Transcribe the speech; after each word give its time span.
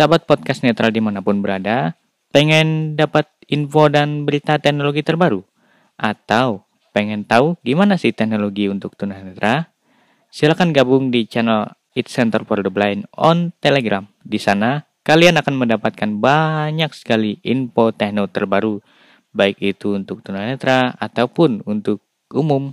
Sahabat 0.00 0.24
podcast 0.24 0.64
netral 0.64 0.96
di 0.96 1.04
mana 1.04 1.20
pun 1.20 1.44
berada, 1.44 1.92
pengen 2.32 2.96
dapat 2.96 3.28
info 3.52 3.92
dan 3.92 4.24
berita 4.24 4.56
teknologi 4.56 5.04
terbaru? 5.04 5.44
Atau 6.00 6.64
pengen 6.96 7.28
tahu 7.28 7.60
gimana 7.60 8.00
sih 8.00 8.08
teknologi 8.16 8.64
untuk 8.72 8.96
tunanetra? 8.96 9.68
Silakan 10.32 10.72
gabung 10.72 11.12
di 11.12 11.28
channel 11.28 11.68
It 11.92 12.08
Center 12.08 12.48
for 12.48 12.64
the 12.64 12.72
Blind 12.72 13.12
on 13.12 13.52
Telegram. 13.60 14.08
Di 14.24 14.40
sana, 14.40 14.88
kalian 15.04 15.36
akan 15.36 15.68
mendapatkan 15.68 16.16
banyak 16.16 16.96
sekali 16.96 17.36
info 17.44 17.92
tekno 17.92 18.24
terbaru, 18.24 18.80
baik 19.36 19.60
itu 19.60 20.00
untuk 20.00 20.24
tunanetra 20.24 20.96
ataupun 20.96 21.60
untuk 21.68 22.00
umum. 22.32 22.72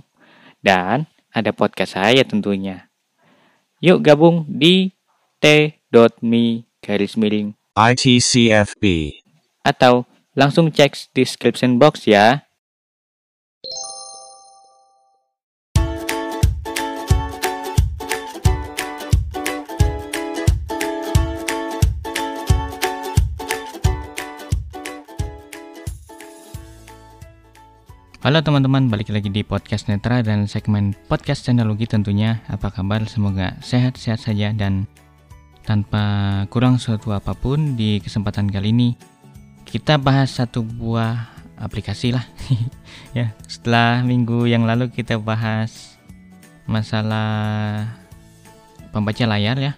Dan 0.64 1.04
ada 1.36 1.52
podcast 1.52 1.92
saya 1.92 2.24
tentunya. 2.24 2.88
Yuk 3.84 4.00
gabung 4.00 4.48
di 4.48 4.96
t.me 5.44 6.67
garis 6.82 7.18
miring 7.18 7.54
ITCFB. 7.78 9.14
atau 9.66 10.06
langsung 10.38 10.70
cek 10.72 11.12
description 11.12 11.76
box 11.76 12.06
ya. 12.06 12.48
Halo 28.18 28.44
teman-teman, 28.44 28.92
balik 28.92 29.08
lagi 29.08 29.32
di 29.32 29.40
podcast 29.40 29.88
Netra 29.88 30.20
dan 30.20 30.44
segmen 30.44 30.92
podcast 31.08 31.48
teknologi 31.48 31.88
tentunya. 31.88 32.44
Apa 32.50 32.68
kabar? 32.68 33.06
Semoga 33.08 33.56
sehat-sehat 33.64 34.20
saja 34.20 34.52
dan 34.52 34.84
tanpa 35.68 36.04
kurang 36.48 36.80
suatu 36.80 37.12
apa 37.12 37.36
pun 37.36 37.76
di 37.76 38.00
kesempatan 38.00 38.48
kali 38.48 38.72
ini 38.72 38.96
kita 39.68 40.00
bahas 40.00 40.40
satu 40.40 40.64
buah 40.64 41.28
aplikasi 41.60 42.16
lah. 42.16 42.24
Ya 43.16 43.32
setelah 43.48 44.04
minggu 44.04 44.44
yang 44.44 44.68
lalu 44.68 44.92
kita 44.92 45.16
bahas 45.16 45.96
masalah 46.68 47.88
pembaca 48.92 49.24
layar 49.24 49.56
ya 49.56 49.72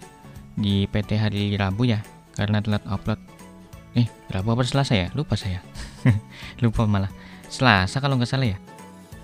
di 0.59 0.91
PT 0.91 1.15
hari 1.15 1.55
Rabu 1.55 1.87
ya 1.87 2.03
karena 2.35 2.59
telat 2.59 2.83
upload. 2.91 3.19
Eh 3.95 4.07
Rabu 4.35 4.55
apa 4.55 4.67
Selasa 4.67 4.99
ya? 4.99 5.11
Lupa 5.15 5.39
saya. 5.39 5.63
Lupa 6.63 6.87
malah. 6.91 7.11
Selasa 7.51 8.03
kalau 8.03 8.19
nggak 8.19 8.31
salah 8.31 8.51
ya. 8.51 8.59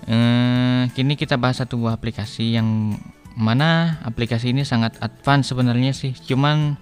Eh, 0.06 0.82
kini 0.94 1.18
kita 1.18 1.34
bahas 1.34 1.58
satu 1.58 1.82
buah 1.82 1.98
aplikasi 1.98 2.54
yang 2.54 2.94
mana 3.36 4.00
aplikasi 4.02 4.50
ini 4.50 4.64
sangat 4.64 4.96
advance 5.04 5.52
sebenarnya 5.52 5.92
sih. 5.92 6.16
Cuman 6.16 6.80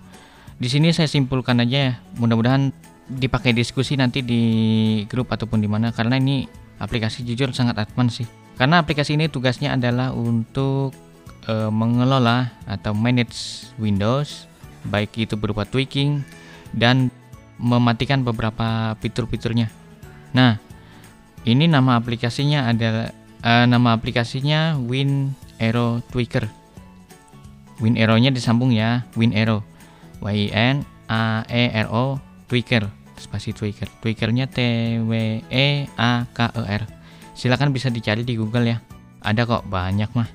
di 0.57 0.71
sini 0.71 0.95
saya 0.95 1.11
simpulkan 1.11 1.59
aja 1.59 1.91
ya. 1.91 1.95
Mudah-mudahan 2.17 2.71
dipakai 3.11 3.53
diskusi 3.53 3.99
nanti 3.99 4.23
di 4.23 4.43
grup 5.11 5.35
ataupun 5.35 5.59
di 5.59 5.67
mana. 5.67 5.91
Karena 5.91 6.17
ini 6.17 6.47
aplikasi 6.79 7.27
jujur 7.27 7.51
sangat 7.51 7.83
advance 7.83 8.23
sih. 8.23 8.29
Karena 8.55 8.79
aplikasi 8.79 9.19
ini 9.19 9.27
tugasnya 9.27 9.75
adalah 9.75 10.15
untuk 10.15 10.95
e, 11.43 11.55
mengelola 11.75 12.55
atau 12.71 12.95
manage 12.95 13.67
Windows 13.83 14.47
baik 14.87 15.17
itu 15.17 15.35
berupa 15.35 15.65
tweaking 15.65 16.23
dan 16.71 17.09
mematikan 17.59 18.23
beberapa 18.23 18.95
fitur-fiturnya. 19.03 19.73
Nah 20.37 20.61
ini 21.43 21.67
nama 21.67 21.99
aplikasinya 21.99 22.71
adalah 22.71 23.11
e, 23.43 23.53
nama 23.67 23.97
aplikasinya 23.97 24.79
Win 24.79 25.35
Arrow 25.59 26.03
Tweaker. 26.11 26.47
Win 27.83 27.99
Arrow-nya 27.99 28.31
disambung 28.31 28.71
ya. 28.71 29.07
Win 29.19 29.35
Arrow. 29.35 29.63
Y 30.23 30.51
N 30.55 30.87
A 31.11 31.43
E 31.51 31.71
R 31.75 31.89
O 31.91 32.19
Tweaker. 32.47 32.87
Spasi 33.19 33.53
Tweaker. 33.53 33.91
Tweakernya 34.01 34.47
T 34.51 34.59
W 35.03 35.43
E 35.51 35.67
A 35.99 36.27
K 36.31 36.39
E 36.55 36.63
R. 36.65 36.83
Silakan 37.35 37.75
bisa 37.75 37.91
dicari 37.91 38.23
di 38.23 38.39
Google 38.39 38.71
ya. 38.71 38.79
Ada 39.25 39.45
kok 39.45 39.67
banyak 39.67 40.11
mah. 40.15 40.29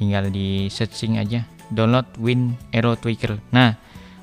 Tinggal 0.00 0.32
di 0.32 0.66
searching 0.72 1.20
aja. 1.20 1.44
Download 1.72 2.08
Win 2.16 2.56
Arrow 2.72 2.96
Tweaker. 2.96 3.36
Nah 3.52 3.76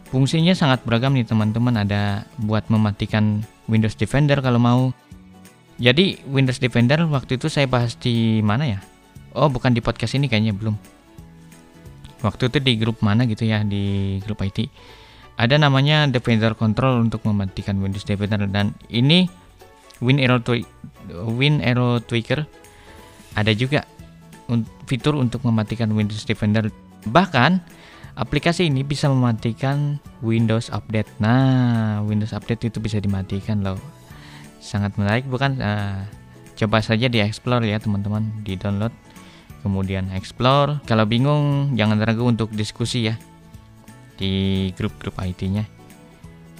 fungsinya 0.10 0.58
sangat 0.58 0.82
beragam 0.84 1.14
nih 1.14 1.26
teman-teman. 1.26 1.86
Ada 1.86 2.26
buat 2.42 2.66
mematikan 2.68 3.46
Windows 3.70 3.94
Defender 3.94 4.42
kalau 4.42 4.58
mau. 4.58 4.82
Jadi 5.80 6.20
Windows 6.28 6.60
Defender 6.60 7.08
waktu 7.08 7.40
itu 7.40 7.48
saya 7.48 7.70
bahas 7.70 7.96
di 7.96 8.44
mana 8.44 8.68
ya 8.68 8.80
oh 9.36 9.50
bukan 9.52 9.74
di 9.74 9.82
podcast 9.84 10.16
ini 10.16 10.32
kayaknya 10.32 10.56
belum. 10.56 10.76
Waktu 12.20 12.52
itu 12.52 12.58
di 12.60 12.74
grup 12.76 13.00
mana 13.00 13.24
gitu 13.24 13.48
ya 13.48 13.64
di 13.64 14.18
grup 14.24 14.44
IT 14.44 14.68
ada 15.40 15.56
namanya 15.56 16.04
Defender 16.12 16.52
Control 16.52 17.00
untuk 17.08 17.24
mematikan 17.24 17.80
Windows 17.80 18.04
Defender. 18.04 18.44
Dan 18.44 18.76
ini 18.92 19.32
Win 20.04 20.20
Arrow, 20.20 20.44
Win 21.32 21.64
Arrow 21.64 22.04
Tweaker. 22.04 22.44
Ada 23.40 23.56
juga 23.56 23.88
fitur 24.84 25.16
untuk 25.16 25.48
mematikan 25.48 25.88
Windows 25.96 26.28
Defender. 26.28 26.68
Bahkan 27.08 27.64
aplikasi 28.20 28.68
ini 28.68 28.84
bisa 28.84 29.08
mematikan 29.08 30.04
Windows 30.20 30.68
Update. 30.76 31.08
Nah 31.24 32.04
Windows 32.04 32.36
Update 32.36 32.68
itu 32.68 32.84
bisa 32.84 33.00
dimatikan 33.00 33.64
loh. 33.64 33.80
Sangat 34.60 35.00
menarik 35.00 35.24
bukan? 35.24 35.56
Uh, 35.64 36.04
coba 36.60 36.84
saja 36.84 37.08
di 37.08 37.24
explore 37.24 37.64
ya 37.64 37.80
teman-teman 37.80 38.44
di 38.44 38.60
download 38.60 38.92
kemudian 39.60 40.12
explore 40.16 40.80
kalau 40.88 41.04
bingung 41.04 41.76
jangan 41.76 42.00
ragu 42.00 42.24
untuk 42.28 42.52
diskusi 42.56 43.12
ya 43.12 43.16
di 44.20 44.68
grup-grup 44.76 45.16
IT-nya. 45.16 45.64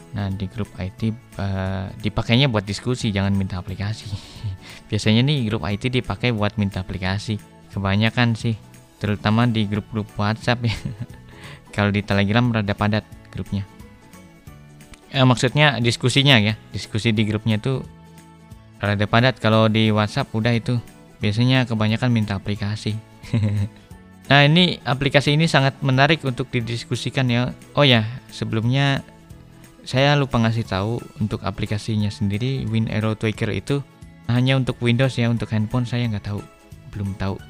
Nah, 0.10 0.32
di 0.34 0.50
grup 0.50 0.72
IT 0.80 1.12
uh, 1.38 1.92
dipakainya 2.02 2.50
buat 2.50 2.66
diskusi, 2.66 3.14
jangan 3.14 3.36
minta 3.36 3.60
aplikasi. 3.62 4.10
Biasanya 4.90 5.22
nih 5.22 5.46
grup 5.52 5.68
IT 5.68 5.92
dipakai 5.92 6.34
buat 6.34 6.56
minta 6.58 6.82
aplikasi. 6.82 7.38
Kebanyakan 7.70 8.34
sih, 8.34 8.58
terutama 8.98 9.46
di 9.46 9.70
grup-grup 9.70 10.10
WhatsApp 10.18 10.66
ya. 10.66 10.74
Kalau 11.76 11.94
di 11.94 12.02
Telegram 12.02 12.42
rada 12.50 12.74
padat 12.74 13.06
grupnya. 13.30 13.68
Eh, 15.14 15.22
maksudnya 15.22 15.78
diskusinya 15.78 16.42
ya, 16.42 16.58
diskusi 16.74 17.14
di 17.14 17.28
grupnya 17.28 17.62
tuh 17.62 17.86
rada 18.82 19.06
padat. 19.06 19.38
Kalau 19.38 19.70
di 19.70 19.94
WhatsApp 19.94 20.34
udah 20.34 20.54
itu 20.58 20.82
biasanya 21.20 21.68
kebanyakan 21.68 22.10
minta 22.12 22.36
aplikasi. 22.36 22.96
Nah 24.30 24.46
ini 24.46 24.78
aplikasi 24.86 25.34
ini 25.34 25.50
sangat 25.50 25.82
menarik 25.82 26.22
untuk 26.22 26.54
didiskusikan 26.54 27.26
ya. 27.34 27.50
Oh 27.74 27.82
ya 27.82 28.06
sebelumnya 28.30 29.02
saya 29.90 30.14
lupa 30.14 30.38
ngasih 30.38 30.70
tahu 30.70 31.02
untuk 31.18 31.42
aplikasinya 31.42 32.14
sendiri 32.14 32.62
Win 32.70 32.94
Arrow 32.94 33.18
Tweaker 33.18 33.50
itu 33.50 33.82
hanya 34.30 34.54
untuk 34.54 34.78
Windows 34.86 35.18
ya 35.18 35.34
untuk 35.34 35.50
handphone 35.50 35.90
saya 35.90 36.06
nggak 36.06 36.30
tahu 36.30 36.46
belum 36.94 37.18
tahu 37.18 37.42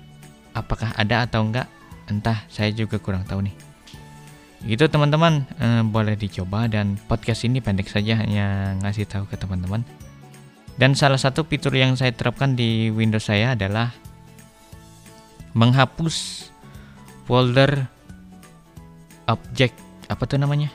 apakah 0.55 0.95
ada 0.95 1.27
atau 1.27 1.43
enggak 1.43 1.67
entah 2.07 2.47
saya 2.47 2.71
juga 2.71 2.95
kurang 2.95 3.27
tahu 3.27 3.43
nih 3.43 3.55
gitu 4.63 4.87
teman-teman 4.87 5.43
eh, 5.59 5.83
boleh 5.83 6.15
dicoba 6.15 6.71
dan 6.71 6.95
podcast 7.11 7.43
ini 7.43 7.59
pendek 7.59 7.91
saja 7.91 8.15
hanya 8.15 8.75
ngasih 8.79 9.03
tahu 9.03 9.27
ke 9.27 9.35
teman-teman 9.35 9.83
dan 10.79 10.95
salah 10.95 11.19
satu 11.19 11.43
fitur 11.43 11.75
yang 11.75 11.99
saya 11.99 12.15
terapkan 12.15 12.55
di 12.55 12.87
Windows 12.87 13.27
saya 13.27 13.51
adalah 13.51 13.91
menghapus 15.51 16.47
folder 17.27 17.83
objek 19.27 19.75
apa 20.07 20.23
tuh 20.23 20.39
namanya? 20.39 20.71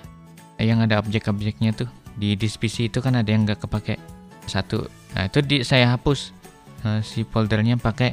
Yang 0.61 0.79
ada 0.85 1.01
objek-objeknya 1.01 1.73
tuh 1.73 1.89
di 2.21 2.37
disk 2.37 2.61
itu 2.69 3.01
kan 3.01 3.17
ada 3.17 3.33
yang 3.33 3.49
nggak 3.49 3.65
kepake 3.65 3.97
satu. 4.45 4.93
Nah 5.17 5.25
itu 5.25 5.41
di, 5.41 5.65
saya 5.65 5.97
hapus 5.97 6.37
nah, 6.85 7.01
si 7.01 7.25
foldernya 7.25 7.81
pakai 7.81 8.13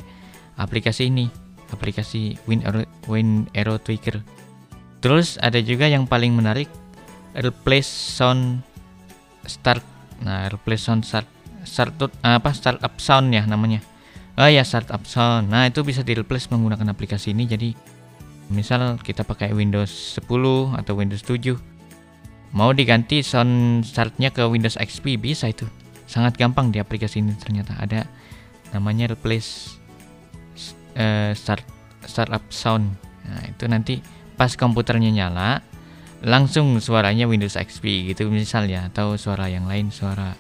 aplikasi 0.56 1.12
ini 1.12 1.28
aplikasi 1.75 2.40
Win 2.47 2.63
Arrow, 2.63 2.88
Win 3.12 3.52
Arrow 3.52 3.75
Tweaker. 3.75 4.23
Terus 5.03 5.35
ada 5.44 5.59
juga 5.59 5.91
yang 5.91 6.08
paling 6.08 6.32
menarik 6.32 6.72
replace 7.35 7.91
sound 7.91 8.64
start. 9.44 9.84
Nah 10.23 10.47
replace 10.47 10.87
sound 10.87 11.03
start 11.03 11.41
start 11.63 11.97
apa 12.22 12.49
startup 12.53 12.97
sound 12.97 13.34
ya 13.34 13.43
namanya. 13.46 13.81
Oh 14.40 14.47
ya 14.47 14.63
startup 14.63 15.03
sound. 15.05 15.52
Nah 15.52 15.67
itu 15.67 15.84
bisa 15.84 16.02
di 16.02 16.16
replace 16.16 16.47
menggunakan 16.49 16.91
aplikasi 16.93 17.35
ini. 17.35 17.46
Jadi 17.46 17.69
misal 18.52 18.99
kita 18.99 19.23
pakai 19.23 19.55
Windows 19.55 20.19
10 20.19 20.75
atau 20.75 20.93
Windows 20.97 21.23
7 21.23 21.55
mau 22.52 22.75
diganti 22.75 23.23
sound 23.23 23.87
startnya 23.87 24.28
ke 24.31 24.43
Windows 24.43 24.75
XP 24.75 25.16
bisa 25.19 25.47
itu. 25.47 25.67
Sangat 26.08 26.35
gampang 26.35 26.72
di 26.72 26.79
aplikasi 26.84 27.23
ini 27.23 27.35
ternyata. 27.40 27.79
Ada 27.79 28.08
namanya 28.75 29.11
replace 29.11 29.79
uh, 30.96 31.31
start 31.31 31.63
startup 32.03 32.43
sound. 32.52 32.91
Nah 33.28 33.41
itu 33.47 33.67
nanti 33.67 34.03
pas 34.35 34.58
komputernya 34.58 35.13
nyala 35.13 35.61
langsung 36.22 36.78
suaranya 36.78 37.25
Windows 37.25 37.58
XP 37.58 38.13
gitu 38.13 38.29
misalnya 38.29 38.90
atau 38.93 39.17
suara 39.17 39.49
yang 39.49 39.66
lain 39.66 39.90
suara 39.90 40.37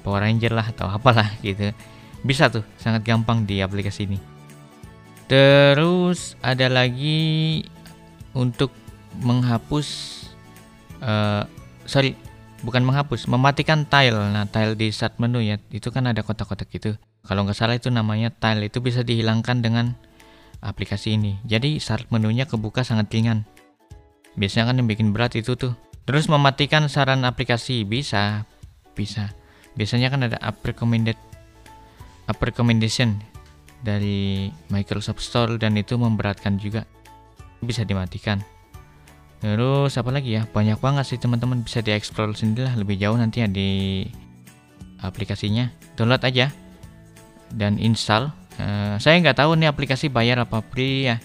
Power 0.00 0.24
Ranger 0.24 0.52
lah 0.56 0.66
atau 0.70 0.88
apalah 0.88 1.36
gitu. 1.44 1.72
Bisa 2.20 2.52
tuh 2.52 2.64
sangat 2.76 3.04
gampang 3.04 3.48
di 3.48 3.64
aplikasi 3.64 4.08
ini. 4.08 4.18
Terus 5.30 6.34
ada 6.42 6.66
lagi 6.66 7.62
untuk 8.34 8.74
menghapus 9.22 9.86
uh, 11.02 11.46
sorry 11.86 12.14
bukan 12.66 12.84
menghapus 12.84 13.30
mematikan 13.30 13.86
tile. 13.88 14.18
Nah 14.30 14.46
tile 14.50 14.76
di 14.76 14.92
start 14.92 15.16
menu 15.22 15.40
ya 15.40 15.56
itu 15.72 15.88
kan 15.94 16.10
ada 16.10 16.20
kotak-kotak 16.26 16.68
gitu. 16.72 16.98
Kalau 17.24 17.44
nggak 17.44 17.56
salah 17.56 17.76
itu 17.76 17.92
namanya 17.92 18.32
tile 18.32 18.68
itu 18.68 18.80
bisa 18.80 19.04
dihilangkan 19.04 19.60
dengan 19.60 19.94
aplikasi 20.60 21.16
ini. 21.16 21.40
Jadi 21.44 21.80
start 21.80 22.08
menunya 22.12 22.44
kebuka 22.44 22.84
sangat 22.84 23.12
ringan. 23.12 23.44
Biasanya 24.36 24.72
kan 24.72 24.76
yang 24.80 24.88
bikin 24.88 25.12
berat 25.14 25.36
itu 25.36 25.56
tuh. 25.56 25.76
Terus 26.08 26.26
mematikan 26.26 26.88
saran 26.90 27.22
aplikasi 27.22 27.86
bisa 27.86 28.48
bisa 28.98 29.30
biasanya 29.74 30.08
kan 30.10 30.26
ada 30.26 30.38
app 30.42 30.62
recommended 30.62 31.18
app 32.26 32.40
recommendation 32.42 33.18
dari 33.80 34.50
Microsoft 34.68 35.24
Store 35.24 35.56
dan 35.56 35.78
itu 35.78 35.96
memberatkan 35.96 36.60
juga 36.60 36.84
bisa 37.64 37.84
dimatikan 37.84 38.40
Terus 39.40 39.96
apa 39.96 40.12
lagi 40.12 40.36
ya? 40.36 40.44
Banyak 40.44 40.78
banget 40.84 41.04
sih 41.08 41.18
teman-teman 41.18 41.64
bisa 41.64 41.80
dieksplor 41.80 42.36
sendiri 42.36 42.68
lah 42.68 42.76
lebih 42.76 43.00
jauh 43.00 43.16
nanti 43.16 43.40
ya 43.40 43.48
di 43.48 44.04
aplikasinya. 45.00 45.72
Download 45.96 46.20
aja 46.20 46.52
dan 47.56 47.80
install. 47.80 48.28
Uh, 48.60 49.00
saya 49.00 49.16
nggak 49.16 49.40
tahu 49.40 49.56
nih 49.56 49.72
aplikasi 49.72 50.12
bayar 50.12 50.44
apa 50.44 50.60
free 50.60 51.08
ya 51.08 51.16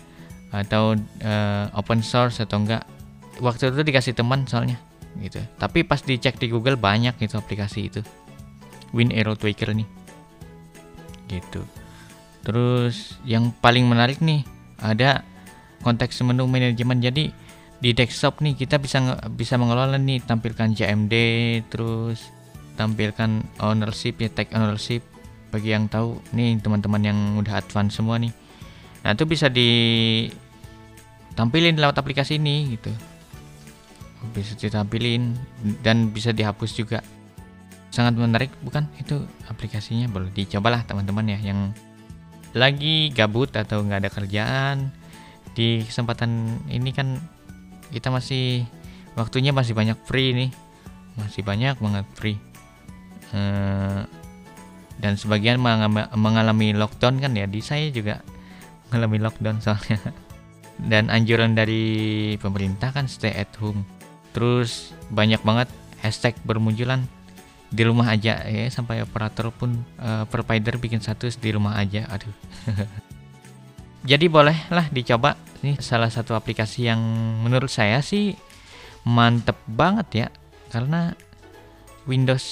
atau 0.55 0.95
uh, 1.27 1.65
open 1.75 1.99
source 1.99 2.39
atau 2.39 2.63
enggak. 2.63 2.87
Waktu 3.43 3.75
itu 3.75 3.83
dikasih 3.83 4.15
teman 4.15 4.47
soalnya 4.47 4.79
gitu. 5.19 5.43
Tapi 5.59 5.83
pas 5.83 5.99
dicek 5.99 6.39
di 6.39 6.47
Google 6.47 6.79
banyak 6.79 7.19
itu 7.19 7.35
aplikasi 7.35 7.91
itu. 7.91 7.99
Win 8.95 9.11
Arrow 9.11 9.35
Tweaker 9.35 9.75
nih. 9.75 9.83
Gitu. 11.27 11.67
Terus 12.47 13.19
yang 13.27 13.51
paling 13.59 13.83
menarik 13.83 14.23
nih 14.23 14.47
ada 14.79 15.27
konteks 15.83 16.23
menu 16.23 16.47
manajemen. 16.47 17.03
Jadi 17.03 17.35
di 17.83 17.91
desktop 17.91 18.39
nih 18.39 18.55
kita 18.55 18.79
bisa 18.79 19.19
bisa 19.35 19.59
mengelola 19.59 19.99
nih 19.99 20.23
tampilkan 20.23 20.71
JMD 20.71 21.11
terus 21.67 22.31
tampilkan 22.79 23.43
ownership 23.59 24.15
ya 24.19 24.27
tag 24.31 24.47
ownership 24.55 25.03
bagi 25.51 25.69
yang 25.75 25.87
tahu 25.91 26.21
nih 26.35 26.59
teman-teman 26.59 27.01
yang 27.03 27.37
udah 27.39 27.55
advance 27.59 27.95
semua 27.99 28.17
nih 28.19 28.31
nah 29.03 29.13
itu 29.13 29.25
bisa 29.27 29.49
ditampilin 29.53 31.77
lewat 31.77 31.97
aplikasi 31.99 32.35
ini 32.41 32.75
gitu 32.79 32.89
bisa 34.33 34.57
ditampilin 34.57 35.37
dan 35.85 36.09
bisa 36.09 36.33
dihapus 36.33 36.73
juga 36.73 37.05
sangat 37.95 38.19
menarik 38.19 38.51
bukan? 38.59 38.91
Itu 38.99 39.23
aplikasinya 39.47 40.11
boleh 40.11 40.27
dicobalah 40.35 40.83
teman-teman 40.83 41.31
ya. 41.31 41.39
Yang 41.39 41.71
lagi 42.51 43.15
gabut 43.15 43.55
atau 43.55 43.79
nggak 43.79 43.99
ada 44.03 44.11
kerjaan 44.11 44.91
di 45.55 45.87
kesempatan 45.87 46.59
ini 46.67 46.91
kan 46.91 47.15
kita 47.95 48.11
masih 48.11 48.67
waktunya 49.15 49.55
masih 49.55 49.71
banyak 49.71 49.95
free 50.03 50.35
nih. 50.35 50.51
Masih 51.15 51.47
banyak 51.47 51.79
banget 51.79 52.05
free. 52.19 52.35
Uh, 53.31 54.03
dan 54.99 55.15
sebagian 55.15 55.63
mengalami 56.11 56.75
lockdown 56.75 57.23
kan 57.23 57.31
ya. 57.31 57.47
Di 57.47 57.63
saya 57.63 57.87
juga 57.95 58.19
mengalami 58.91 59.23
lockdown 59.23 59.63
soalnya. 59.63 59.99
Dan 60.75 61.07
anjuran 61.07 61.55
dari 61.55 62.35
pemerintah 62.35 62.91
kan 62.91 63.07
stay 63.07 63.31
at 63.31 63.47
home. 63.63 63.87
Terus 64.35 64.91
banyak 65.07 65.39
banget 65.47 65.71
hashtag 66.03 66.35
bermunculan 66.43 67.07
di 67.75 67.83
rumah 67.83 68.07
aja 68.07 68.39
ya 68.47 68.71
sampai 68.71 69.03
operator 69.03 69.51
pun 69.51 69.83
uh, 69.99 70.23
provider 70.31 70.79
bikin 70.79 71.03
status 71.03 71.35
di 71.35 71.51
rumah 71.51 71.75
aja 71.75 72.07
aduh 72.07 72.31
jadi 74.09 74.25
bolehlah 74.31 74.87
dicoba 74.95 75.35
ini 75.59 75.75
salah 75.83 76.07
satu 76.07 76.31
aplikasi 76.39 76.87
yang 76.87 77.01
menurut 77.43 77.67
saya 77.67 77.99
sih 77.99 78.39
mantep 79.03 79.59
banget 79.67 80.07
ya 80.15 80.27
karena 80.71 81.13
Windows 82.07 82.45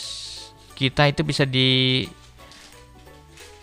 kita 0.73 1.07
itu 1.07 1.21
bisa 1.23 1.45
di 1.45 2.03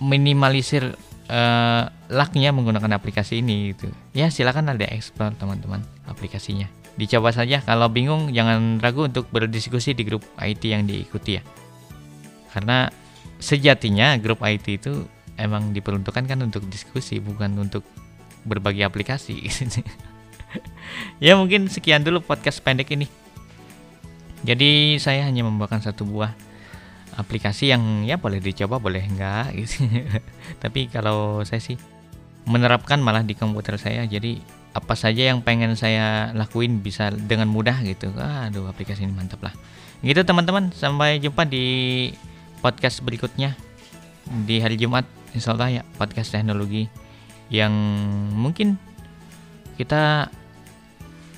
minimalisir 0.00 0.96
uh, 1.28 1.82
lagnya 2.08 2.50
menggunakan 2.50 2.96
aplikasi 2.96 3.44
ini 3.44 3.76
gitu. 3.76 3.92
Ya 4.16 4.32
silakan 4.32 4.72
ada 4.72 4.88
explore 4.88 5.36
teman-teman 5.36 5.84
aplikasinya. 6.08 6.66
Dicoba 7.00 7.32
saja 7.32 7.64
kalau 7.64 7.88
bingung 7.88 8.28
jangan 8.36 8.76
ragu 8.76 9.08
untuk 9.08 9.24
berdiskusi 9.32 9.96
di 9.96 10.04
grup 10.04 10.20
IT 10.36 10.60
yang 10.68 10.84
diikuti 10.84 11.40
ya. 11.40 11.42
Karena 12.52 12.92
sejatinya 13.40 14.20
grup 14.20 14.44
IT 14.44 14.68
itu 14.68 15.08
emang 15.40 15.72
diperuntukkan 15.72 16.28
kan 16.28 16.38
untuk 16.44 16.68
diskusi 16.68 17.16
bukan 17.18 17.56
untuk 17.56 17.82
berbagi 18.44 18.84
aplikasi 18.84 19.48
ya 21.24 21.36
mungkin 21.40 21.72
sekian 21.72 22.04
dulu 22.04 22.20
podcast 22.20 22.60
pendek 22.60 22.92
ini 22.92 23.08
jadi 24.44 24.96
saya 25.00 25.24
hanya 25.28 25.44
membawakan 25.44 25.80
satu 25.80 26.04
buah 26.04 26.32
aplikasi 27.16 27.72
yang 27.72 28.04
ya 28.08 28.16
boleh 28.16 28.40
dicoba 28.40 28.80
boleh 28.80 29.04
enggak 29.04 29.52
gitu. 29.56 29.88
tapi 30.62 30.88
kalau 30.88 31.44
saya 31.44 31.60
sih 31.60 31.76
menerapkan 32.48 33.00
malah 33.00 33.20
di 33.20 33.36
komputer 33.36 33.76
saya 33.76 34.08
jadi 34.08 34.40
apa 34.70 34.94
saja 34.94 35.34
yang 35.34 35.42
pengen 35.42 35.74
saya 35.74 36.30
lakuin 36.30 36.78
bisa 36.78 37.10
dengan 37.10 37.50
mudah 37.50 37.82
gitu. 37.82 38.14
Aduh 38.14 38.70
aplikasi 38.70 39.02
ini 39.02 39.14
mantap 39.14 39.42
lah. 39.42 39.54
Gitu 40.00 40.22
teman-teman. 40.22 40.70
Sampai 40.70 41.18
jumpa 41.18 41.42
di 41.42 42.10
podcast 42.62 43.02
berikutnya. 43.02 43.58
Di 44.46 44.62
hari 44.62 44.78
Jumat 44.78 45.02
insya 45.34 45.58
Allah 45.58 45.70
ya 45.70 45.82
podcast 45.98 46.30
teknologi 46.30 46.86
yang 47.50 47.74
mungkin 48.30 48.78
kita 49.74 50.30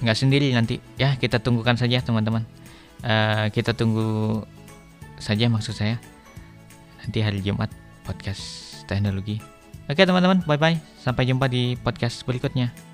nggak 0.04 0.18
sendiri 0.18 0.52
nanti. 0.52 0.76
Ya 1.00 1.16
kita 1.16 1.40
tunggukan 1.40 1.80
saja 1.80 2.04
teman-teman. 2.04 2.44
Uh, 3.00 3.48
kita 3.48 3.72
tunggu 3.72 4.44
saja 5.16 5.48
maksud 5.48 5.72
saya. 5.72 5.96
Nanti 7.00 7.24
hari 7.24 7.40
Jumat 7.40 7.72
podcast 8.04 8.84
teknologi. 8.84 9.40
Oke 9.88 10.04
teman-teman. 10.04 10.44
Bye 10.44 10.60
bye 10.60 10.76
sampai 11.00 11.24
jumpa 11.24 11.48
di 11.48 11.80
podcast 11.80 12.28
berikutnya 12.28 12.91